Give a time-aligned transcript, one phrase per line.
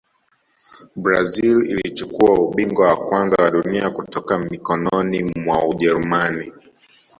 [0.95, 6.53] brazil ilichukua ubingwa wa kwanza wa dunia kutoka mikononi mwa ujerumani